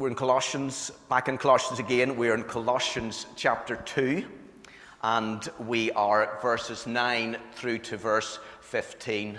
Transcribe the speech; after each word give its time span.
We're 0.00 0.08
in 0.08 0.14
Colossians, 0.14 0.90
back 1.10 1.28
in 1.28 1.36
Colossians 1.36 1.78
again. 1.78 2.16
We're 2.16 2.32
in 2.32 2.44
Colossians 2.44 3.26
chapter 3.36 3.76
2, 3.76 4.24
and 5.02 5.46
we 5.58 5.92
are 5.92 6.38
verses 6.40 6.86
9 6.86 7.36
through 7.52 7.80
to 7.80 7.98
verse 7.98 8.38
15. 8.62 9.38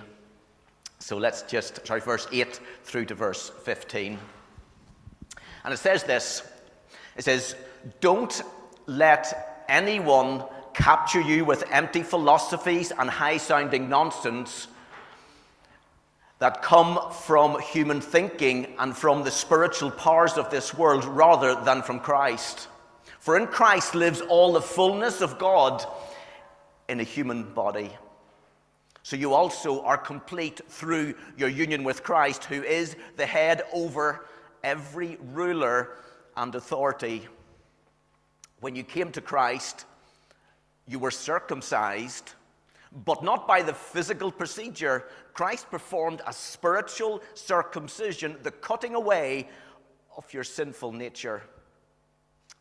So 1.00 1.18
let's 1.18 1.42
just, 1.42 1.88
sorry, 1.88 2.02
verse 2.02 2.28
8 2.32 2.60
through 2.84 3.06
to 3.06 3.16
verse 3.16 3.50
15. 3.64 4.20
And 5.64 5.74
it 5.74 5.78
says 5.78 6.04
this 6.04 6.48
it 7.18 7.24
says, 7.24 7.56
Don't 8.00 8.44
let 8.86 9.66
anyone 9.68 10.44
capture 10.76 11.22
you 11.22 11.44
with 11.44 11.64
empty 11.72 12.04
philosophies 12.04 12.92
and 12.92 13.10
high 13.10 13.38
sounding 13.38 13.90
nonsense 13.90 14.68
that 16.42 16.64
come 16.64 17.00
from 17.12 17.62
human 17.62 18.02
thinking 18.02 18.74
and 18.80 18.98
from 18.98 19.24
the 19.24 19.30
spiritual 19.30 19.92
powers 19.92 20.40
of 20.40 20.50
this 20.50 20.74
world 20.74 21.06
rather 21.06 21.54
than 21.64 21.84
from 21.84 22.00
Christ. 22.00 22.68
For 23.20 23.38
in 23.38 23.46
Christ 23.46 23.94
lives 23.94 24.22
all 24.22 24.52
the 24.52 24.60
fullness 24.60 25.22
of 25.22 25.38
God 25.38 25.86
in 26.90 27.00
a 27.00 27.04
human 27.04 27.54
body. 27.54 27.92
So 29.04 29.16
you 29.16 29.36
also 29.36 29.84
are 29.84 30.00
complete 30.00 30.62
through 30.68 31.14
your 31.38 31.48
union 31.48 31.84
with 31.84 32.02
Christ, 32.02 32.46
who 32.46 32.64
is 32.64 32.96
the 33.18 33.28
head 33.28 33.62
over 33.72 34.26
every 34.64 35.20
ruler 35.34 35.92
and 36.36 36.56
authority. 36.56 37.28
When 38.62 38.76
you 38.76 38.84
came 38.84 39.12
to 39.12 39.22
Christ, 39.22 39.86
you 40.88 40.98
were 40.98 41.12
circumcised 41.12 42.34
but 42.92 43.24
not 43.24 43.48
by 43.48 43.62
the 43.62 43.74
physical 43.74 44.32
procedure. 44.32 45.06
Christ 45.34 45.70
performed 45.72 46.22
a 46.28 46.34
spiritual 46.34 47.22
circumcision, 47.34 48.38
the 48.44 48.52
cutting 48.52 48.96
away 48.96 49.50
of 50.18 50.32
your 50.34 50.44
sinful 50.44 50.92
nature. 50.92 51.42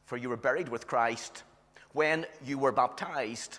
For 0.05 0.17
you 0.17 0.29
were 0.29 0.37
buried 0.37 0.69
with 0.69 0.87
Christ 0.87 1.43
when 1.93 2.27
you 2.45 2.59
were 2.59 2.73
baptized. 2.73 3.59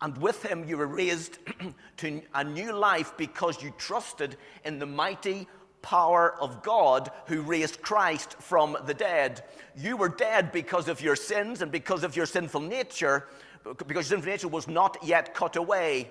And 0.00 0.16
with 0.18 0.42
him 0.42 0.64
you 0.64 0.78
were 0.78 0.86
raised 0.86 1.38
to 1.98 2.22
a 2.34 2.44
new 2.44 2.72
life 2.72 3.16
because 3.16 3.62
you 3.62 3.72
trusted 3.76 4.36
in 4.64 4.78
the 4.78 4.86
mighty 4.86 5.46
power 5.82 6.34
of 6.40 6.62
God 6.62 7.10
who 7.26 7.42
raised 7.42 7.82
Christ 7.82 8.34
from 8.40 8.76
the 8.86 8.94
dead. 8.94 9.42
You 9.76 9.96
were 9.96 10.08
dead 10.08 10.52
because 10.52 10.88
of 10.88 11.00
your 11.00 11.16
sins 11.16 11.62
and 11.62 11.72
because 11.72 12.04
of 12.04 12.16
your 12.16 12.26
sinful 12.26 12.60
nature 12.60 13.26
because 13.86 14.06
sin 14.06 14.20
nature 14.20 14.48
was 14.48 14.68
not 14.68 14.96
yet 15.02 15.34
cut 15.34 15.56
away, 15.56 16.10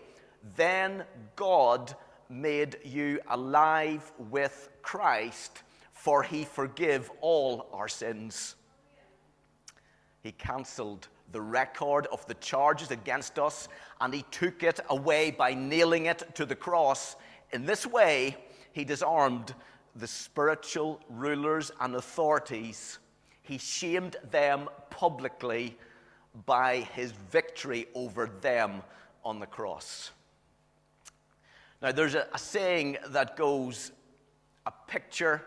then 0.56 1.04
God 1.36 1.96
made 2.30 2.78
you 2.84 3.20
alive 3.30 4.12
with 4.30 4.70
Christ, 4.82 5.64
for 5.92 6.24
he 6.24 6.44
forgive 6.44 7.10
all 7.22 7.68
our 7.74 7.88
sins. 7.88 8.56
He 10.22 10.32
cancelled 10.32 11.08
the 11.32 11.42
record 11.42 12.08
of 12.12 12.26
the 12.28 12.34
charges 12.36 12.92
against 12.92 13.40
us, 13.40 13.68
and 14.02 14.14
he 14.14 14.24
took 14.32 14.64
it 14.64 14.80
away 14.90 15.32
by 15.32 15.54
nailing 15.54 16.06
it 16.06 16.24
to 16.36 16.46
the 16.46 16.56
cross. 16.56 17.16
In 17.52 17.66
this 17.66 17.86
way, 17.86 18.38
he 18.72 18.84
disarmed 18.84 19.54
the 19.96 20.08
spiritual 20.08 21.00
rulers 21.10 21.72
and 21.80 21.96
authorities. 21.96 23.00
He 23.42 23.58
shamed 23.58 24.16
them 24.32 24.70
publicly 24.90 25.78
by 26.46 26.88
his 26.94 27.12
victory 27.12 27.88
over 27.96 28.28
them 28.42 28.84
on 29.26 29.40
the 29.40 29.46
cross. 29.46 30.12
Now, 31.82 31.92
there's 31.92 32.16
a, 32.16 32.28
a 32.34 32.38
saying 32.38 32.98
that 33.10 33.36
goes, 33.36 33.92
a 34.66 34.74
picture 34.88 35.46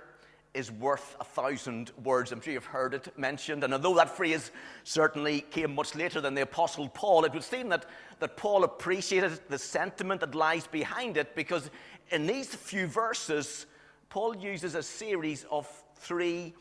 is 0.54 0.70
worth 0.70 1.16
a 1.18 1.24
thousand 1.24 1.92
words. 2.04 2.30
I'm 2.30 2.40
sure 2.40 2.52
you've 2.52 2.64
heard 2.64 2.92
it 2.92 3.16
mentioned. 3.18 3.64
And 3.64 3.72
although 3.72 3.94
that 3.94 4.14
phrase 4.14 4.50
certainly 4.84 5.40
came 5.40 5.74
much 5.74 5.94
later 5.94 6.20
than 6.20 6.34
the 6.34 6.42
Apostle 6.42 6.88
Paul, 6.88 7.24
it 7.24 7.32
would 7.32 7.42
seem 7.42 7.70
that, 7.70 7.86
that 8.18 8.36
Paul 8.36 8.64
appreciated 8.64 9.40
the 9.48 9.58
sentiment 9.58 10.20
that 10.20 10.34
lies 10.34 10.66
behind 10.66 11.16
it 11.16 11.34
because 11.34 11.70
in 12.10 12.26
these 12.26 12.54
few 12.54 12.86
verses, 12.86 13.66
Paul 14.08 14.36
uses 14.36 14.74
a 14.74 14.82
series 14.82 15.44
of 15.50 15.66
three 15.96 16.54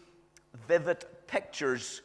vivid 0.68 1.06
pictures 1.28 2.02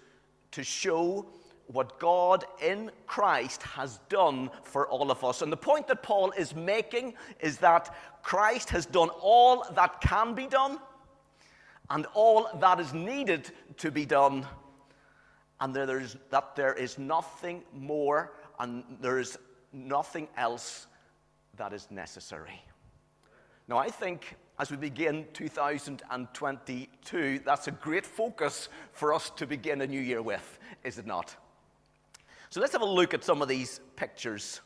to 0.53 0.65
show 0.65 1.27
what 1.69 1.99
God 1.99 2.45
in 2.63 2.91
Christ 3.07 3.63
has 3.63 3.99
done 4.09 4.51
for 4.63 4.87
all 4.89 5.11
of 5.11 5.25
us. 5.25 5.43
And 5.43 5.51
the 5.51 5.57
point 5.57 5.89
that 5.89 6.03
Paul 6.03 6.31
is 6.33 6.55
making 6.55 7.15
is 7.41 7.59
that 7.59 7.95
Christ 8.23 8.71
has 8.71 8.87
done 8.87 9.09
all 9.21 9.65
that 9.75 10.01
can 10.01 10.35
be 10.35 10.47
done 10.47 10.79
and 11.91 12.07
all 12.15 12.49
that 12.61 12.81
is 12.81 12.93
needed 12.93 13.51
to 13.79 13.91
be 13.91 14.05
done, 14.05 14.47
and 15.61 15.75
there 15.75 16.01
is, 16.01 16.17
that 16.31 16.57
there 16.57 16.75
is 16.75 16.99
nothing 16.99 17.63
more 17.73 18.33
and 18.59 18.83
there 19.01 19.19
is 19.19 19.39
nothing 19.73 20.29
else 20.37 20.87
that 21.57 21.73
is 21.73 21.89
necessary. 21.91 22.61
Now, 23.69 23.79
I 23.79 23.89
think 23.89 24.37
as 24.59 24.71
we 24.71 24.77
begin 24.77 25.27
2022, 25.33 27.41
that's 27.45 27.69
a 27.69 27.73
great 27.73 28.07
focus 28.07 28.69
for 28.93 29.13
us 29.13 29.31
to 29.37 29.47
begin 29.47 29.81
a 29.81 29.87
new 29.87 30.01
year 30.01 30.23
with, 30.23 30.59
is 30.85 30.99
it 30.99 31.07
not? 31.07 31.35
So 32.49 32.61
let's 32.61 32.73
have 32.73 32.83
a 32.83 32.87
look 32.87 33.13
at 33.13 33.25
some 33.25 33.43
of 33.43 33.49
these 33.49 33.81
pictures. 33.97 34.61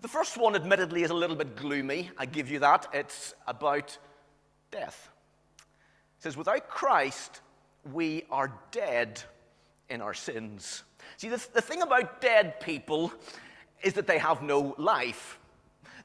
The 0.00 0.08
first 0.08 0.38
one, 0.38 0.54
admittedly, 0.54 1.02
is 1.02 1.10
a 1.10 1.14
little 1.14 1.36
bit 1.36 1.56
gloomy. 1.56 2.10
I 2.16 2.26
give 2.26 2.50
you 2.50 2.60
that. 2.60 2.86
It's 2.92 3.34
about 3.46 3.98
death. 4.70 5.10
It 6.18 6.22
says, 6.22 6.36
Without 6.36 6.68
Christ, 6.68 7.40
we 7.92 8.24
are 8.30 8.52
dead 8.70 9.20
in 9.88 10.00
our 10.00 10.14
sins. 10.14 10.84
See, 11.16 11.28
the, 11.28 11.44
the 11.52 11.60
thing 11.60 11.82
about 11.82 12.20
dead 12.20 12.60
people 12.60 13.12
is 13.82 13.94
that 13.94 14.06
they 14.06 14.18
have 14.18 14.42
no 14.42 14.74
life. 14.78 15.40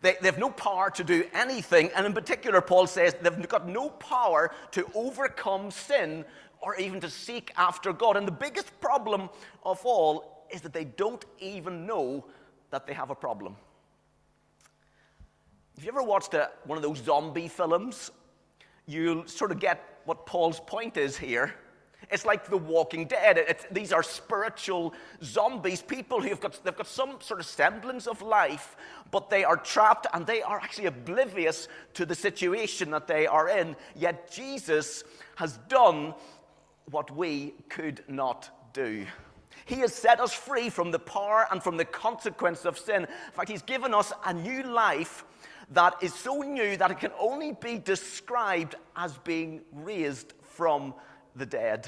They, 0.01 0.15
they, 0.21 0.27
have 0.27 0.37
no 0.37 0.49
power 0.49 0.89
to 0.91 1.03
do 1.03 1.25
anything. 1.33 1.89
And 1.95 2.05
in 2.05 2.13
particular, 2.13 2.61
Paul 2.61 2.87
says 2.87 3.15
they've 3.21 3.49
got 3.49 3.67
no 3.67 3.89
power 3.89 4.51
to 4.71 4.89
overcome 4.93 5.71
sin 5.71 6.23
or 6.61 6.75
even 6.75 6.99
to 7.01 7.09
seek 7.09 7.51
after 7.57 7.93
God. 7.93 8.17
And 8.17 8.27
the 8.27 8.31
biggest 8.31 8.79
problem 8.79 9.29
of 9.63 9.79
all 9.83 10.45
is 10.51 10.61
that 10.61 10.73
they 10.73 10.85
don't 10.85 11.25
even 11.39 11.85
know 11.85 12.25
that 12.69 12.85
they 12.85 12.93
have 12.93 13.09
a 13.09 13.15
problem. 13.15 13.55
If 15.77 15.83
you 15.83 15.89
ever 15.89 16.03
watched 16.03 16.33
a, 16.33 16.49
one 16.65 16.77
of 16.77 16.83
those 16.83 17.03
zombie 17.03 17.47
films, 17.47 18.11
you'll 18.87 19.27
sort 19.27 19.51
of 19.51 19.59
get 19.59 20.01
what 20.05 20.25
Paul's 20.25 20.59
point 20.59 20.97
is 20.97 21.17
here. 21.17 21.53
It's 22.09 22.25
like 22.25 22.47
The 22.49 22.57
Walking 22.57 23.05
Dead. 23.05 23.37
It's, 23.37 23.65
these 23.71 23.91
are 23.91 24.03
spiritual 24.03 24.93
zombies, 25.23 25.81
people 25.81 26.21
who've 26.21 26.39
got, 26.39 26.63
they've 26.63 26.75
got 26.75 26.87
some 26.87 27.17
sort 27.19 27.39
of 27.39 27.45
semblance 27.45 28.07
of 28.07 28.21
life, 28.21 28.77
but 29.11 29.29
they 29.29 29.43
are 29.43 29.57
trapped 29.57 30.07
and 30.13 30.25
they 30.25 30.41
are 30.41 30.59
actually 30.59 30.85
oblivious 30.85 31.67
to 31.95 32.05
the 32.05 32.15
situation 32.15 32.91
that 32.91 33.07
they 33.07 33.27
are 33.27 33.49
in. 33.49 33.75
Yet 33.95 34.31
Jesus 34.31 35.03
has 35.35 35.57
done 35.67 36.13
what 36.89 37.13
we 37.15 37.53
could 37.69 38.03
not 38.07 38.49
do. 38.73 39.05
He 39.65 39.75
has 39.75 39.93
set 39.93 40.21
us 40.21 40.31
free 40.31 40.69
from 40.69 40.91
the 40.91 40.99
power 40.99 41.47
and 41.51 41.61
from 41.61 41.75
the 41.75 41.85
consequence 41.85 42.63
of 42.63 42.77
sin. 42.77 43.03
In 43.03 43.31
fact, 43.33 43.49
He's 43.49 43.61
given 43.61 43.93
us 43.93 44.13
a 44.25 44.33
new 44.33 44.63
life 44.63 45.25
that 45.71 45.95
is 46.01 46.13
so 46.13 46.41
new 46.41 46.77
that 46.77 46.91
it 46.91 46.99
can 46.99 47.11
only 47.19 47.51
be 47.51 47.77
described 47.77 48.75
as 48.95 49.17
being 49.19 49.61
raised 49.73 50.33
from 50.41 50.93
the 51.37 51.45
dead. 51.45 51.87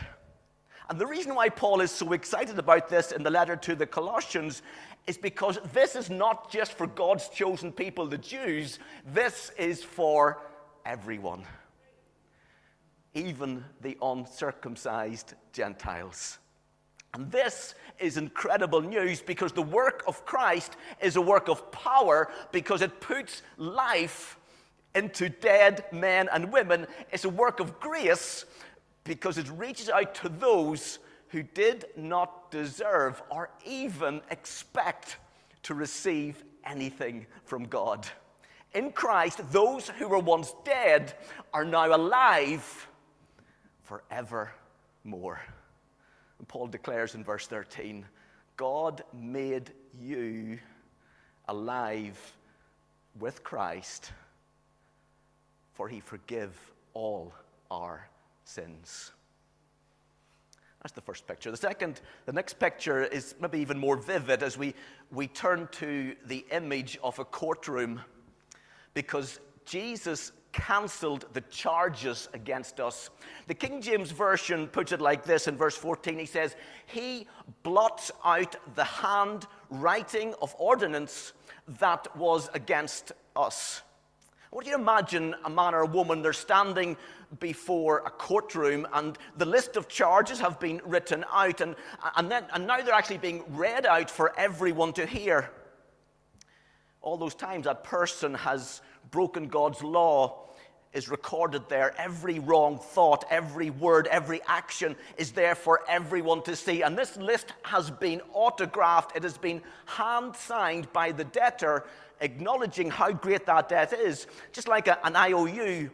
And 0.89 0.99
the 0.99 1.05
reason 1.05 1.35
why 1.35 1.49
Paul 1.49 1.81
is 1.81 1.91
so 1.91 2.13
excited 2.13 2.57
about 2.57 2.89
this 2.89 3.11
in 3.11 3.21
the 3.21 3.29
letter 3.29 3.55
to 3.55 3.75
the 3.75 3.85
Colossians 3.85 4.63
is 5.05 5.17
because 5.17 5.59
this 5.71 5.95
is 5.95 6.09
not 6.09 6.51
just 6.51 6.73
for 6.73 6.87
God's 6.87 7.29
chosen 7.29 7.71
people, 7.71 8.07
the 8.07 8.17
Jews, 8.17 8.79
this 9.13 9.51
is 9.57 9.83
for 9.83 10.41
everyone, 10.85 11.43
even 13.13 13.63
the 13.81 13.97
uncircumcised 14.01 15.35
Gentiles. 15.53 16.39
And 17.13 17.31
this 17.31 17.75
is 17.99 18.17
incredible 18.17 18.81
news 18.81 19.21
because 19.21 19.51
the 19.51 19.61
work 19.61 20.03
of 20.07 20.25
Christ 20.25 20.75
is 21.01 21.15
a 21.15 21.21
work 21.21 21.49
of 21.49 21.71
power 21.71 22.31
because 22.51 22.81
it 22.81 22.99
puts 22.99 23.41
life 23.57 24.37
into 24.95 25.29
dead 25.29 25.85
men 25.91 26.29
and 26.31 26.51
women. 26.51 26.87
It's 27.11 27.25
a 27.25 27.29
work 27.29 27.59
of 27.59 27.79
grace 27.79 28.45
because 29.03 29.37
it 29.37 29.49
reaches 29.51 29.89
out 29.89 30.15
to 30.15 30.29
those 30.29 30.99
who 31.29 31.43
did 31.43 31.85
not 31.95 32.51
deserve 32.51 33.21
or 33.29 33.49
even 33.65 34.21
expect 34.31 35.17
to 35.63 35.73
receive 35.73 36.43
anything 36.65 37.25
from 37.45 37.65
God. 37.65 38.07
In 38.73 38.91
Christ, 38.91 39.41
those 39.51 39.89
who 39.89 40.07
were 40.07 40.19
once 40.19 40.53
dead 40.63 41.13
are 41.53 41.65
now 41.65 41.95
alive 41.95 42.87
forevermore. 43.83 45.41
And 46.37 46.47
Paul 46.47 46.67
declares 46.67 47.15
in 47.15 47.23
verse 47.23 47.47
13 47.47 48.05
God 48.57 49.03
made 49.13 49.71
you 49.99 50.59
alive 51.47 52.17
with 53.19 53.43
Christ, 53.43 54.11
for 55.73 55.87
he 55.87 55.99
forgive 55.99 56.55
all 56.93 57.33
our 57.71 58.07
sins. 58.49 59.11
That's 60.81 60.93
the 60.93 61.01
first 61.01 61.27
picture. 61.27 61.51
The 61.51 61.57
second, 61.57 62.01
the 62.25 62.31
next 62.31 62.57
picture 62.57 63.03
is 63.03 63.35
maybe 63.39 63.59
even 63.59 63.77
more 63.77 63.97
vivid 63.97 64.43
as 64.43 64.57
we, 64.57 64.73
we 65.11 65.27
turn 65.27 65.67
to 65.73 66.15
the 66.25 66.45
image 66.51 66.97
of 67.03 67.19
a 67.19 67.25
courtroom 67.25 68.01
because 68.93 69.39
Jesus 69.65 70.31
cancelled 70.51 71.25
the 71.33 71.41
charges 71.41 72.29
against 72.33 72.79
us. 72.79 73.09
The 73.47 73.53
King 73.53 73.81
James 73.81 74.11
Version 74.11 74.67
puts 74.67 74.93
it 74.93 75.01
like 75.01 75.23
this 75.25 75.47
in 75.47 75.57
verse 75.57 75.75
14. 75.75 76.17
He 76.17 76.25
says, 76.25 76.55
He 76.87 77.27
blots 77.61 78.09
out 78.23 78.55
the 78.75 78.85
handwriting 78.85 80.33
of 80.41 80.55
ordinance 80.57 81.33
that 81.79 82.15
was 82.17 82.49
against 82.53 83.11
us. 83.35 83.83
What 84.51 84.65
do 84.65 84.71
you 84.71 84.77
imagine 84.77 85.35
a 85.45 85.49
man 85.49 85.75
or 85.75 85.81
a 85.81 85.85
woman, 85.85 86.23
they're 86.23 86.33
standing 86.33 86.97
before 87.39 87.99
a 87.99 88.09
courtroom 88.09 88.87
and 88.93 89.15
the 89.37 89.45
list 89.45 89.77
of 89.77 89.87
charges 89.87 90.39
have 90.39 90.59
been 90.59 90.81
written 90.83 91.23
out 91.31 91.61
and, 91.61 91.75
and, 92.15 92.31
then, 92.31 92.45
and 92.51 92.65
now 92.65 92.81
they're 92.81 92.95
actually 92.95 93.19
being 93.19 93.43
read 93.49 93.85
out 93.85 94.09
for 94.09 94.33
everyone 94.39 94.93
to 94.93 95.05
hear. 95.05 95.51
All 97.01 97.15
those 97.15 97.35
times 97.35 97.65
that 97.65 97.83
person 97.83 98.33
has 98.33 98.81
broken 99.11 99.47
God's 99.47 99.83
law 99.83 100.49
is 100.93 101.09
recorded 101.09 101.69
there. 101.69 101.93
Every 101.99 102.39
wrong 102.39 102.79
thought, 102.79 103.25
every 103.29 103.69
word, 103.69 104.07
every 104.07 104.41
action 104.47 104.95
is 105.17 105.31
there 105.31 105.53
for 105.53 105.81
everyone 105.87 106.41
to 106.43 106.55
see. 106.55 106.81
And 106.81 106.97
this 106.97 107.15
list 107.17 107.53
has 107.63 107.91
been 107.91 108.21
autographed, 108.33 109.15
it 109.15 109.21
has 109.21 109.37
been 109.37 109.61
hand 109.85 110.35
signed 110.35 110.91
by 110.91 111.11
the 111.11 111.25
debtor, 111.25 111.85
acknowledging 112.21 112.89
how 112.89 113.11
great 113.11 113.45
that 113.45 113.69
debt 113.69 113.93
is. 113.93 114.27
Just 114.51 114.67
like 114.67 114.87
a, 114.87 115.05
an 115.05 115.15
IOU, 115.15 115.89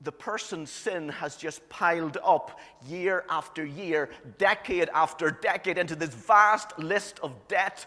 the 0.00 0.12
person's 0.12 0.70
sin 0.70 1.08
has 1.08 1.36
just 1.36 1.66
piled 1.68 2.18
up 2.24 2.58
year 2.86 3.24
after 3.28 3.64
year, 3.64 4.10
decade 4.38 4.88
after 4.92 5.30
decade, 5.30 5.78
into 5.78 5.96
this 5.96 6.14
vast 6.14 6.78
list 6.78 7.18
of 7.22 7.32
debt 7.48 7.86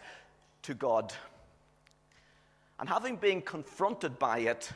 to 0.63 0.73
God. 0.73 1.13
And 2.79 2.87
having 2.87 3.17
been 3.17 3.41
confronted 3.41 4.17
by 4.17 4.39
it, 4.39 4.71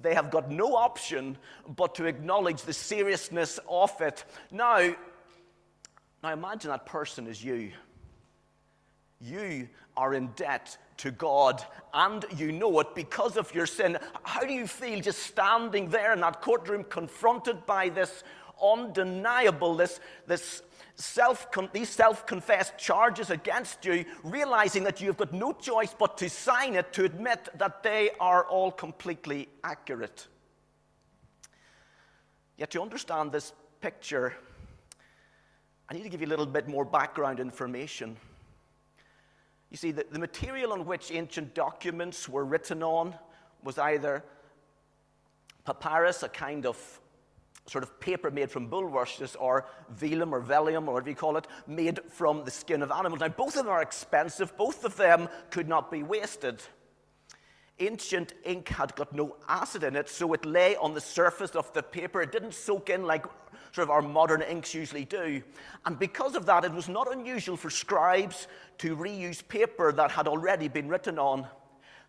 they 0.00 0.14
have 0.14 0.30
got 0.30 0.50
no 0.50 0.74
option 0.74 1.36
but 1.76 1.94
to 1.96 2.06
acknowledge 2.06 2.62
the 2.62 2.72
seriousness 2.72 3.60
of 3.68 3.92
it. 4.00 4.24
Now, 4.50 4.94
now 6.22 6.32
imagine 6.32 6.70
that 6.70 6.86
person 6.86 7.26
is 7.26 7.42
you. 7.42 7.72
You 9.20 9.68
are 9.96 10.14
in 10.14 10.28
debt 10.36 10.76
to 11.00 11.10
God 11.10 11.64
and 11.94 12.24
you 12.36 12.52
know 12.52 12.80
it 12.80 12.94
because 12.94 13.36
of 13.36 13.54
your 13.54 13.66
sin. 13.66 13.98
How 14.22 14.40
do 14.40 14.52
you 14.52 14.66
feel 14.66 15.00
just 15.00 15.20
standing 15.20 15.88
there 15.88 16.12
in 16.12 16.20
that 16.20 16.42
courtroom 16.42 16.84
confronted 16.84 17.64
by 17.66 17.88
this 17.88 18.22
undeniable, 18.62 19.74
this, 19.74 20.00
this 20.26 20.62
self, 20.94 21.48
these 21.72 21.88
self 21.88 22.26
confessed 22.26 22.76
charges 22.76 23.30
against 23.30 23.84
you, 23.84 24.04
realizing 24.22 24.84
that 24.84 25.00
you've 25.00 25.16
got 25.16 25.32
no 25.32 25.52
choice 25.52 25.94
but 25.98 26.18
to 26.18 26.28
sign 26.28 26.74
it 26.74 26.92
to 26.92 27.04
admit 27.04 27.48
that 27.56 27.82
they 27.82 28.10
are 28.20 28.44
all 28.44 28.70
completely 28.70 29.48
accurate. 29.64 30.28
Yet, 32.58 32.70
to 32.72 32.82
understand 32.82 33.32
this 33.32 33.54
picture, 33.80 34.34
I 35.88 35.94
need 35.94 36.02
to 36.02 36.10
give 36.10 36.20
you 36.20 36.26
a 36.26 36.28
little 36.28 36.46
bit 36.46 36.68
more 36.68 36.84
background 36.84 37.40
information. 37.40 38.18
You 39.70 39.76
see, 39.76 39.92
the, 39.92 40.04
the 40.10 40.18
material 40.18 40.72
on 40.72 40.84
which 40.84 41.12
ancient 41.12 41.54
documents 41.54 42.28
were 42.28 42.44
written 42.44 42.82
on 42.82 43.14
was 43.62 43.78
either 43.78 44.24
papyrus, 45.64 46.22
a 46.22 46.28
kind 46.28 46.66
of 46.66 47.00
sort 47.66 47.84
of 47.84 48.00
paper 48.00 48.30
made 48.30 48.50
from 48.50 48.66
bulrushes 48.66 49.36
or 49.36 49.66
velum 49.96 50.32
or 50.32 50.40
vellum 50.40 50.88
or 50.88 50.94
whatever 50.94 51.10
you 51.10 51.16
call 51.16 51.36
it, 51.36 51.46
made 51.68 52.00
from 52.08 52.44
the 52.44 52.50
skin 52.50 52.82
of 52.82 52.90
animals. 52.90 53.20
Now, 53.20 53.28
both 53.28 53.56
of 53.56 53.64
them 53.64 53.68
are 53.68 53.82
expensive, 53.82 54.56
both 54.56 54.84
of 54.84 54.96
them 54.96 55.28
could 55.50 55.68
not 55.68 55.90
be 55.90 56.02
wasted. 56.02 56.60
Ancient 57.78 58.34
ink 58.44 58.68
had 58.68 58.94
got 58.96 59.12
no 59.14 59.36
acid 59.48 59.84
in 59.84 59.94
it, 59.94 60.08
so 60.08 60.32
it 60.32 60.44
lay 60.44 60.76
on 60.76 60.94
the 60.94 61.00
surface 61.00 61.52
of 61.52 61.72
the 61.72 61.82
paper. 61.82 62.20
It 62.20 62.32
didn't 62.32 62.54
soak 62.54 62.90
in 62.90 63.04
like 63.04 63.24
sort 63.72 63.84
of 63.84 63.90
our 63.90 64.02
modern 64.02 64.42
inks 64.42 64.74
usually 64.74 65.04
do. 65.04 65.42
And 65.86 65.98
because 65.98 66.34
of 66.34 66.46
that, 66.46 66.64
it 66.64 66.72
was 66.72 66.88
not 66.88 67.12
unusual 67.12 67.56
for 67.56 67.70
scribes 67.70 68.48
to 68.78 68.96
reuse 68.96 69.46
paper 69.46 69.92
that 69.92 70.10
had 70.10 70.26
already 70.26 70.68
been 70.68 70.88
written 70.88 71.18
on. 71.18 71.46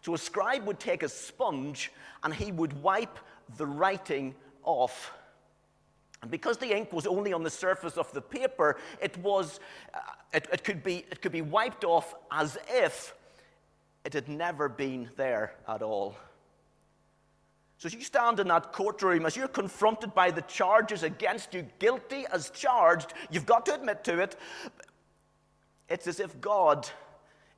So 0.02 0.13
a 0.16 0.18
scribe 0.18 0.66
would 0.66 0.80
take 0.80 1.04
a 1.04 1.10
sponge 1.10 1.92
and 2.24 2.34
he 2.34 2.52
would 2.52 2.74
wipe 2.81 3.19
the 3.58 3.66
writing 3.66 4.36
off. 4.63 5.13
And 6.22 6.30
because 6.30 6.58
the 6.58 6.75
ink 6.75 6.94
was 6.94 7.08
only 7.08 7.34
on 7.34 7.44
the 7.44 7.50
surface 7.50 7.98
of 7.98 8.12
the 8.12 8.22
paper, 8.22 8.78
it, 9.02 9.18
was, 9.18 9.60
uh, 9.94 10.00
it, 10.34 10.48
it, 10.52 10.63
could 10.63 10.84
be, 10.84 11.06
it 11.10 11.22
could 11.22 11.31
be 11.31 11.42
wiped 11.42 11.84
off 11.84 12.16
as 12.31 12.58
if 12.69 13.13
it 14.06 14.13
had 14.13 14.28
never 14.28 14.69
been 14.69 15.10
there 15.16 15.54
at 15.68 15.81
all. 15.81 16.16
So, 17.81 17.88
as 17.88 17.95
you 17.95 18.01
stand 18.01 18.39
in 18.39 18.50
that 18.50 18.74
courtroom, 18.74 19.25
as 19.25 19.36
you're 19.36 19.48
confronted 19.48 20.13
by 20.13 20.30
the 20.30 20.44
charges 20.44 21.01
against 21.01 21.56
you, 21.56 21.66
guilty 21.80 22.28
as 22.31 22.51
charged, 22.51 23.16
you've 23.31 23.48
got 23.48 23.66
to 23.66 23.74
admit 23.74 24.04
to 24.04 24.19
it, 24.19 24.36
it's 25.89 26.06
as 26.06 26.19
if 26.19 26.39
God, 26.39 26.88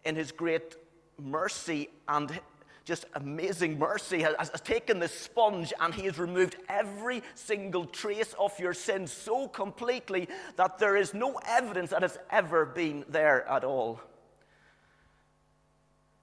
in 0.06 0.16
His 0.16 0.32
great 0.32 0.78
mercy 1.22 1.90
and 2.08 2.40
just 2.86 3.04
amazing 3.16 3.78
mercy, 3.78 4.22
has, 4.22 4.34
has, 4.38 4.62
taken 4.62 4.98
the 4.98 5.10
sponge 5.10 5.74
and 5.82 5.94
he 5.94 6.04
has 6.04 6.18
removed 6.18 6.56
every 6.70 7.22
single 7.36 7.84
trace 7.84 8.34
of 8.40 8.58
your 8.58 8.74
sin 8.74 9.08
so 9.08 9.50
completely 9.50 10.30
that 10.56 10.80
there 10.80 10.96
is 10.96 11.14
no 11.14 11.38
evidence 11.46 11.90
that 11.90 12.02
it's 12.02 12.18
ever 12.32 12.66
been 12.66 13.04
there 13.10 13.46
at 13.50 13.66
all. 13.66 14.00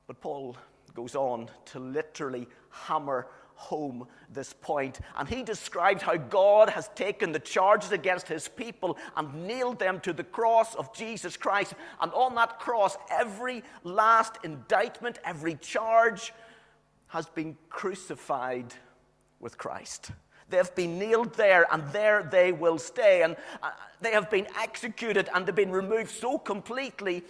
But 0.06 0.22
Paul 0.22 0.56
goes 0.94 1.14
on 1.14 1.50
to 1.66 1.78
literally 1.78 2.48
hammer 2.70 3.26
home 3.60 4.06
this 4.32 4.52
point. 4.52 5.00
And 5.16 5.28
he 5.28 5.42
described 5.42 6.02
how 6.02 6.16
God 6.16 6.70
has 6.70 6.88
taken 6.94 7.32
the 7.32 7.38
charges 7.38 7.92
against 7.92 8.26
his 8.26 8.48
people 8.48 8.96
and 9.16 9.46
nailed 9.46 9.78
them 9.78 10.00
to 10.00 10.12
the 10.12 10.24
cross 10.24 10.74
of 10.74 10.94
Jesus 10.94 11.36
Christ. 11.36 11.74
And 12.00 12.10
on 12.12 12.34
that 12.36 12.58
cross, 12.58 12.96
every 13.10 13.62
last 13.84 14.38
indictment, 14.44 15.18
every 15.24 15.56
charge, 15.56 16.32
has 17.08 17.26
been 17.26 17.56
crucified 17.68 18.72
with 19.40 19.58
Christ. 19.58 20.12
They 20.48 20.56
have 20.56 20.74
been 20.74 20.98
nailed 20.98 21.34
there, 21.34 21.66
and 21.72 21.86
there 21.92 22.28
they 22.28 22.52
will 22.52 22.78
stay. 22.78 23.22
And 23.22 23.36
uh, 23.62 23.70
they 24.00 24.12
have 24.12 24.30
been 24.30 24.46
executed 24.58 25.28
and 25.34 25.46
they've 25.46 25.54
been 25.54 25.70
removed 25.70 26.10
so 26.10 26.38
completely 26.38 27.22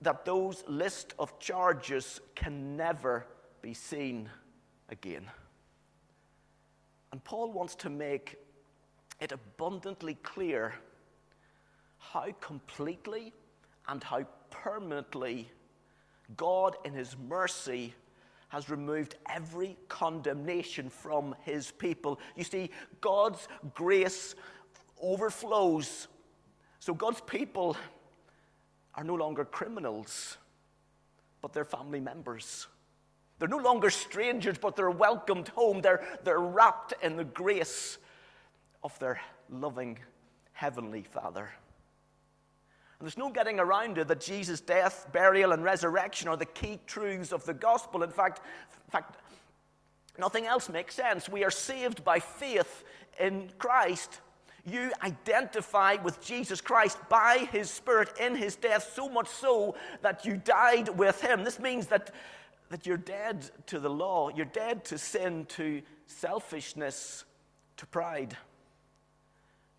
that 0.00 0.24
those 0.24 0.62
list 0.68 1.14
of 1.18 1.38
charges 1.40 2.20
can 2.34 2.76
never 2.76 3.26
be 3.62 3.74
seen 3.74 4.30
again. 4.88 5.26
And 7.12 7.22
Paul 7.24 7.52
wants 7.52 7.74
to 7.76 7.90
make 7.90 8.36
it 9.20 9.32
abundantly 9.32 10.14
clear 10.22 10.74
how 11.98 12.32
completely 12.40 13.32
and 13.88 14.02
how 14.02 14.24
permanently 14.50 15.50
God, 16.36 16.76
in 16.84 16.92
His 16.92 17.16
mercy, 17.16 17.94
has 18.48 18.70
removed 18.70 19.16
every 19.28 19.76
condemnation 19.88 20.88
from 20.88 21.34
his 21.42 21.70
people. 21.70 22.18
You 22.34 22.44
see, 22.44 22.70
God's 23.00 23.46
grace 23.74 24.34
overflows. 25.00 26.08
So 26.80 26.94
God's 26.94 27.20
people 27.20 27.76
are 28.94 29.04
no 29.04 29.14
longer 29.14 29.44
criminals, 29.44 30.38
but 31.42 31.52
they're 31.52 31.64
family 31.64 32.00
members. 32.00 32.66
They're 33.38 33.48
no 33.48 33.58
longer 33.58 33.90
strangers, 33.90 34.58
but 34.58 34.74
they're 34.74 34.90
welcomed 34.90 35.48
home. 35.48 35.80
They're, 35.80 36.04
they're 36.24 36.40
wrapped 36.40 36.94
in 37.02 37.16
the 37.16 37.24
grace 37.24 37.98
of 38.82 38.98
their 38.98 39.20
loving 39.50 39.98
Heavenly 40.52 41.02
Father. 41.02 41.50
And 42.98 43.06
there's 43.06 43.16
no 43.16 43.30
getting 43.30 43.60
around 43.60 43.96
it 43.98 44.08
that 44.08 44.20
Jesus' 44.20 44.60
death, 44.60 45.06
burial, 45.12 45.52
and 45.52 45.62
resurrection 45.62 46.28
are 46.28 46.36
the 46.36 46.46
key 46.46 46.80
truths 46.86 47.32
of 47.32 47.44
the 47.44 47.54
gospel. 47.54 48.02
In 48.02 48.10
fact, 48.10 48.40
in 48.86 48.90
fact, 48.90 49.16
nothing 50.18 50.46
else 50.46 50.68
makes 50.68 50.96
sense. 50.96 51.28
We 51.28 51.44
are 51.44 51.50
saved 51.50 52.02
by 52.02 52.18
faith 52.18 52.82
in 53.20 53.50
Christ. 53.58 54.20
You 54.66 54.90
identify 55.02 55.94
with 56.02 56.20
Jesus 56.20 56.60
Christ 56.60 56.98
by 57.08 57.48
his 57.52 57.70
Spirit 57.70 58.10
in 58.20 58.34
his 58.34 58.56
death, 58.56 58.92
so 58.94 59.08
much 59.08 59.28
so 59.28 59.76
that 60.02 60.24
you 60.24 60.36
died 60.36 60.88
with 60.88 61.20
him. 61.20 61.44
This 61.44 61.60
means 61.60 61.86
that, 61.86 62.12
that 62.70 62.86
you're 62.86 62.96
dead 62.96 63.50
to 63.66 63.78
the 63.78 63.90
law, 63.90 64.28
you're 64.28 64.46
dead 64.46 64.84
to 64.86 64.98
sin, 64.98 65.46
to 65.50 65.82
selfishness, 66.06 67.24
to 67.76 67.86
pride 67.86 68.36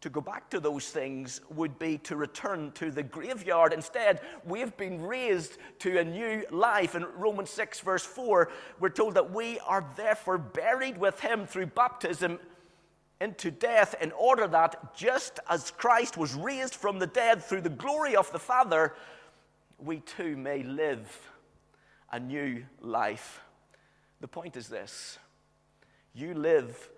to 0.01 0.09
go 0.09 0.21
back 0.21 0.49
to 0.49 0.59
those 0.59 0.87
things 0.87 1.41
would 1.49 1.77
be 1.77 1.97
to 1.97 2.15
return 2.15 2.71
to 2.71 2.89
the 2.89 3.03
graveyard. 3.03 3.73
Instead, 3.73 4.21
we've 4.45 4.75
been 4.77 5.01
raised 5.01 5.57
to 5.79 5.99
a 5.99 6.03
new 6.03 6.43
life. 6.51 6.95
In 6.95 7.05
Romans 7.17 7.49
6, 7.49 7.81
verse 7.81 8.05
4, 8.05 8.49
we're 8.79 8.89
told 8.89 9.15
that 9.15 9.31
we 9.31 9.59
are 9.59 9.85
therefore 9.97 10.37
buried 10.37 10.97
with 10.97 11.19
him 11.19 11.45
through 11.45 11.67
baptism 11.67 12.39
into 13.19 13.51
death 13.51 13.95
in 14.01 14.13
order 14.13 14.47
that 14.47 14.95
just 14.95 15.41
as 15.49 15.71
Christ 15.71 16.15
was 16.15 16.33
raised 16.33 16.75
from 16.75 16.99
the 16.99 17.07
dead 17.07 17.43
through 17.43 17.61
the 17.61 17.69
glory 17.69 18.15
of 18.15 18.31
the 18.31 18.39
Father, 18.39 18.95
we 19.77 19.99
too 19.99 20.37
may 20.37 20.63
live 20.63 21.29
a 22.11 22.19
new 22.19 22.63
life. 22.81 23.41
The 24.21 24.27
point 24.27 24.57
is 24.57 24.67
this 24.67 25.17
you 26.13 26.33
live 26.33 26.89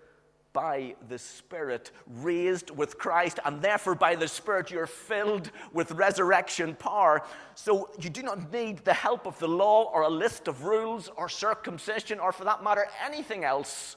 by 0.52 0.94
the 1.08 1.18
Spirit, 1.18 1.90
raised 2.06 2.70
with 2.70 2.98
Christ, 2.98 3.38
and 3.44 3.62
therefore 3.62 3.94
by 3.94 4.14
the 4.14 4.28
Spirit 4.28 4.70
you're 4.70 4.86
filled 4.86 5.50
with 5.72 5.92
resurrection 5.92 6.74
power. 6.74 7.22
So 7.54 7.90
you 7.98 8.10
do 8.10 8.22
not 8.22 8.52
need 8.52 8.78
the 8.84 8.92
help 8.92 9.26
of 9.26 9.38
the 9.38 9.48
law 9.48 9.90
or 9.92 10.02
a 10.02 10.10
list 10.10 10.48
of 10.48 10.64
rules 10.64 11.10
or 11.16 11.28
circumcision 11.28 12.18
or, 12.18 12.32
for 12.32 12.44
that 12.44 12.62
matter, 12.62 12.86
anything 13.04 13.44
else. 13.44 13.96